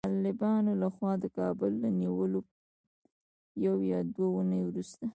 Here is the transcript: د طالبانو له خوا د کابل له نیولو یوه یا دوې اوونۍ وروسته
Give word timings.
د 0.03 0.03
طالبانو 0.09 0.71
له 0.81 0.87
خوا 0.95 1.13
د 1.23 1.25
کابل 1.37 1.71
له 1.83 1.89
نیولو 1.99 2.39
یوه 3.65 3.83
یا 3.93 3.99
دوې 4.15 4.25
اوونۍ 4.29 4.61
وروسته 4.65 5.03